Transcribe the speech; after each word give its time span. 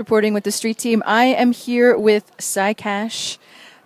reporting 0.00 0.32
with 0.32 0.44
the 0.44 0.50
street 0.50 0.78
team. 0.78 1.02
I 1.04 1.26
am 1.26 1.52
here 1.52 1.96
with 1.96 2.32
Psychache, 2.38 3.38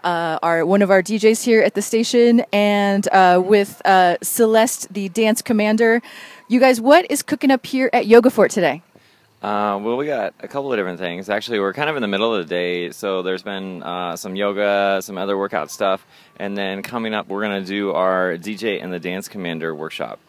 uh, 0.04 0.38
our 0.44 0.64
one 0.64 0.80
of 0.80 0.90
our 0.90 1.02
DJs 1.02 1.44
here 1.44 1.60
at 1.60 1.74
the 1.74 1.82
station, 1.82 2.44
and 2.52 3.06
uh, 3.08 3.42
with 3.44 3.82
uh, 3.84 4.16
Celeste, 4.22 4.94
the 4.94 5.08
dance 5.08 5.42
commander. 5.42 6.00
You 6.48 6.60
guys, 6.60 6.80
what 6.80 7.10
is 7.10 7.20
cooking 7.20 7.50
up 7.50 7.66
here 7.66 7.90
at 7.92 8.06
Yoga 8.06 8.30
Fort 8.30 8.52
today? 8.52 8.82
Uh, 9.42 9.76
well, 9.82 9.96
we 9.96 10.06
got 10.06 10.34
a 10.38 10.46
couple 10.46 10.72
of 10.72 10.78
different 10.78 11.00
things. 11.00 11.28
Actually, 11.28 11.58
we're 11.58 11.74
kind 11.74 11.90
of 11.90 11.96
in 11.96 12.02
the 12.02 12.08
middle 12.08 12.32
of 12.32 12.46
the 12.46 12.48
day, 12.48 12.92
so 12.92 13.22
there's 13.22 13.42
been 13.42 13.82
uh, 13.82 14.14
some 14.14 14.36
yoga, 14.36 15.00
some 15.02 15.18
other 15.18 15.36
workout 15.36 15.68
stuff, 15.68 16.06
and 16.36 16.56
then 16.56 16.80
coming 16.80 17.12
up, 17.12 17.26
we're 17.26 17.42
going 17.42 17.60
to 17.60 17.66
do 17.66 17.90
our 17.90 18.36
DJ 18.38 18.80
and 18.82 18.92
the 18.92 19.00
Dance 19.00 19.26
Commander 19.26 19.74
workshop. 19.74 20.20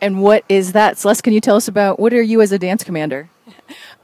And 0.00 0.22
what 0.22 0.44
is 0.48 0.72
that? 0.72 0.96
Celeste, 0.96 1.22
can 1.22 1.34
you 1.34 1.40
tell 1.42 1.56
us 1.56 1.68
about 1.68 2.00
what 2.00 2.14
are 2.14 2.22
you 2.22 2.40
as 2.40 2.52
a 2.52 2.58
dance 2.58 2.82
commander? 2.82 3.28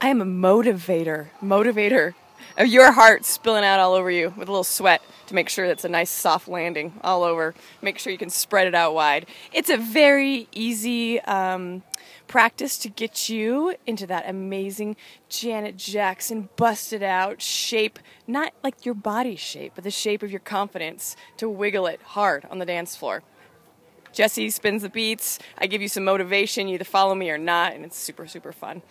I 0.03 0.07
am 0.07 0.19
a 0.19 0.25
motivator. 0.25 1.27
Motivator 1.43 2.15
of 2.57 2.65
your 2.65 2.91
heart 2.91 3.23
spilling 3.23 3.63
out 3.63 3.79
all 3.79 3.93
over 3.93 4.09
you 4.09 4.33
with 4.35 4.47
a 4.47 4.51
little 4.51 4.63
sweat 4.63 4.99
to 5.27 5.35
make 5.35 5.47
sure 5.47 5.67
that's 5.67 5.85
a 5.85 5.89
nice 5.89 6.09
soft 6.09 6.47
landing 6.47 6.93
all 7.03 7.21
over. 7.21 7.53
Make 7.83 7.99
sure 7.99 8.11
you 8.11 8.17
can 8.17 8.31
spread 8.31 8.65
it 8.65 8.73
out 8.73 8.95
wide. 8.95 9.27
It's 9.53 9.69
a 9.69 9.77
very 9.77 10.47
easy 10.53 11.19
um, 11.21 11.83
practice 12.27 12.79
to 12.79 12.89
get 12.89 13.29
you 13.29 13.75
into 13.85 14.07
that 14.07 14.27
amazing 14.27 14.95
Janet 15.29 15.77
Jackson 15.77 16.49
busted 16.55 17.03
out 17.03 17.39
shape, 17.39 17.99
not 18.25 18.53
like 18.63 18.83
your 18.83 18.95
body 18.95 19.35
shape, 19.35 19.73
but 19.75 19.83
the 19.83 19.91
shape 19.91 20.23
of 20.23 20.31
your 20.31 20.39
confidence 20.39 21.15
to 21.37 21.47
wiggle 21.47 21.85
it 21.85 22.01
hard 22.01 22.47
on 22.49 22.57
the 22.57 22.65
dance 22.65 22.95
floor. 22.95 23.21
Jesse 24.13 24.49
spins 24.49 24.81
the 24.81 24.89
beats. 24.89 25.37
I 25.59 25.67
give 25.67 25.83
you 25.83 25.87
some 25.87 26.05
motivation. 26.05 26.67
You 26.67 26.73
either 26.73 26.85
follow 26.85 27.13
me 27.13 27.29
or 27.29 27.37
not, 27.37 27.73
and 27.73 27.85
it's 27.85 27.99
super, 27.99 28.25
super 28.25 28.51
fun. 28.51 28.81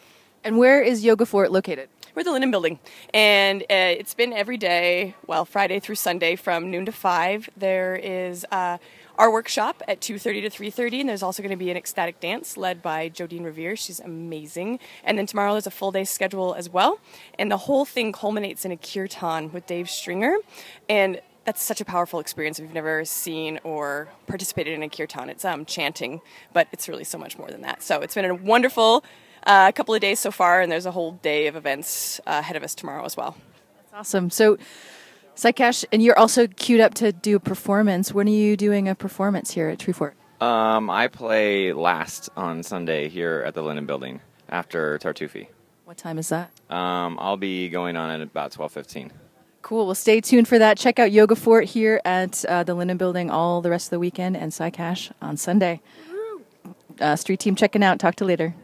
And 0.42 0.56
where 0.56 0.80
is 0.80 1.04
Yoga 1.04 1.26
Fort 1.26 1.52
located? 1.52 1.90
We're 2.14 2.20
at 2.20 2.26
the 2.26 2.32
Linen 2.32 2.50
Building, 2.50 2.78
and 3.12 3.62
uh, 3.62 3.66
it's 3.68 4.14
been 4.14 4.32
every 4.32 4.56
day, 4.56 5.14
well, 5.26 5.44
Friday 5.44 5.80
through 5.80 5.94
Sunday 5.96 6.34
from 6.34 6.70
noon 6.70 6.86
to 6.86 6.92
five. 6.92 7.50
There 7.56 7.94
is 7.94 8.46
uh, 8.50 8.78
our 9.18 9.30
workshop 9.30 9.82
at 9.86 10.00
2.30 10.00 10.50
to 10.50 10.50
3.30 10.50 11.00
and 11.00 11.08
there's 11.10 11.22
also 11.22 11.42
going 11.42 11.50
to 11.50 11.56
be 11.56 11.70
an 11.70 11.76
ecstatic 11.76 12.20
dance 12.20 12.56
led 12.56 12.80
by 12.80 13.10
jodine 13.10 13.44
revere. 13.44 13.76
She's 13.76 14.00
amazing. 14.00 14.80
And 15.04 15.18
then 15.18 15.26
tomorrow 15.26 15.52
there's 15.52 15.66
a 15.66 15.70
full 15.70 15.92
day 15.92 16.04
schedule 16.04 16.54
as 16.54 16.70
well. 16.70 17.00
And 17.38 17.50
the 17.50 17.58
whole 17.58 17.84
thing 17.84 18.10
culminates 18.12 18.64
in 18.64 18.72
a 18.72 18.78
kirtan 18.78 19.52
with 19.52 19.66
dave 19.66 19.90
stringer. 19.90 20.36
And 20.88 21.20
that's 21.44 21.62
such 21.62 21.82
a 21.82 21.84
powerful 21.84 22.18
experience 22.18 22.58
if 22.58 22.64
you've 22.64 22.74
never 22.74 23.04
seen 23.04 23.60
or 23.62 24.08
participated 24.26 24.72
in 24.72 24.82
a 24.82 24.88
kirtan. 24.88 25.28
It's 25.28 25.44
um, 25.44 25.66
chanting 25.66 26.22
but 26.54 26.66
it's 26.72 26.88
really 26.88 27.04
so 27.04 27.18
much 27.18 27.36
more 27.36 27.50
than 27.50 27.60
that. 27.60 27.82
So 27.82 28.00
it's 28.00 28.14
been 28.14 28.24
a 28.24 28.34
wonderful 28.34 29.04
uh, 29.44 29.72
couple 29.72 29.94
of 29.94 30.00
days 30.00 30.18
so 30.18 30.30
far 30.30 30.60
and 30.60 30.70
there's 30.70 30.86
a 30.86 30.90
whole 30.90 31.12
day 31.12 31.46
of 31.46 31.56
events 31.56 32.20
uh, 32.26 32.38
ahead 32.40 32.56
of 32.56 32.62
us 32.62 32.74
tomorrow 32.74 33.04
as 33.04 33.16
well 33.16 33.36
that's 33.76 33.94
awesome 33.94 34.30
so 34.30 34.56
Psychache, 35.40 35.86
and 35.90 36.02
you're 36.02 36.18
also 36.18 36.46
queued 36.46 36.80
up 36.80 36.92
to 36.94 37.12
do 37.12 37.36
a 37.36 37.40
performance. 37.40 38.12
When 38.12 38.26
are 38.28 38.30
you 38.30 38.58
doing 38.58 38.88
a 38.88 38.94
performance 38.94 39.52
here 39.52 39.70
at 39.70 39.78
Treefort? 39.78 40.12
Um, 40.38 40.90
I 40.90 41.08
play 41.08 41.72
last 41.72 42.28
on 42.36 42.62
Sunday 42.62 43.08
here 43.08 43.42
at 43.46 43.54
the 43.54 43.62
Linen 43.62 43.86
Building 43.86 44.20
after 44.50 44.98
Tartufi. 44.98 45.48
What 45.86 45.96
time 45.96 46.18
is 46.18 46.28
that? 46.28 46.50
Um, 46.68 47.18
I'll 47.18 47.38
be 47.38 47.70
going 47.70 47.96
on 47.96 48.10
at 48.10 48.20
about 48.20 48.52
twelve 48.52 48.70
fifteen. 48.72 49.12
Cool. 49.62 49.86
Well, 49.86 49.94
stay 49.94 50.20
tuned 50.20 50.46
for 50.46 50.58
that. 50.58 50.76
Check 50.76 50.98
out 50.98 51.10
Yoga 51.10 51.36
Fort 51.36 51.64
here 51.64 52.02
at 52.04 52.44
uh, 52.44 52.62
the 52.62 52.74
Linen 52.74 52.98
Building 52.98 53.30
all 53.30 53.62
the 53.62 53.70
rest 53.70 53.86
of 53.86 53.90
the 53.90 53.98
weekend, 53.98 54.36
and 54.36 54.52
Psychache 54.52 55.10
on 55.22 55.38
Sunday. 55.38 55.80
Uh, 57.00 57.16
street 57.16 57.40
team 57.40 57.54
checking 57.54 57.82
out. 57.82 57.98
Talk 57.98 58.14
to 58.16 58.24
you 58.24 58.28
later. 58.28 58.54